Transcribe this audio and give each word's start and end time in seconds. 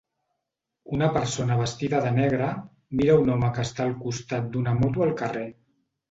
Una 0.99 1.07
persona 1.17 1.57
vestida 1.59 1.99
de 2.05 2.13
negre 2.15 2.47
mira 3.01 3.17
un 3.25 3.29
home 3.33 3.51
que 3.57 3.65
està 3.69 3.85
al 3.85 3.93
costat 4.07 4.47
d'una 4.55 4.73
moto 4.79 5.05
al 5.07 5.13
carrer. 5.21 5.45